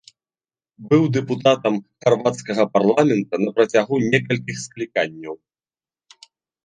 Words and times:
Быў 0.93 1.03
дэпутатам 1.17 1.75
харвацкага 2.05 2.63
парламента 2.77 3.35
на 3.45 3.49
працягу 3.59 3.95
некалькіх 4.11 4.57
скліканняў. 4.67 5.35